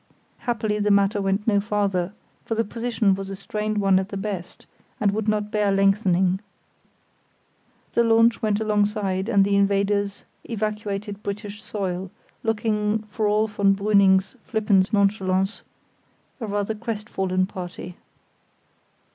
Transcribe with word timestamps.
Happily 0.49 0.79
the 0.79 0.89
matter 0.89 1.21
went 1.21 1.45
no 1.45 1.59
farther, 1.61 2.11
for 2.43 2.55
the 2.55 2.63
position 2.63 3.13
was 3.13 3.29
a 3.29 3.35
strained 3.35 3.77
one 3.77 3.99
at 3.99 4.09
the 4.09 4.17
best, 4.17 4.65
and 4.99 5.11
would 5.11 5.27
not 5.27 5.51
bear 5.51 5.71
lengthening. 5.71 6.39
The 7.93 8.03
launch 8.03 8.41
went 8.41 8.59
alongside, 8.59 9.29
and 9.29 9.45
the 9.45 9.55
invaders 9.55 10.23
evacuated 10.43 11.21
British 11.21 11.61
soil, 11.61 12.09
looking, 12.41 13.03
for 13.11 13.27
all 13.27 13.45
von 13.47 13.75
Brüning's 13.75 14.35
flippant 14.43 14.91
nonchalance, 14.91 15.61
a 16.39 16.47
rather 16.47 16.73
crestfallen 16.73 17.45
party. 17.45 17.95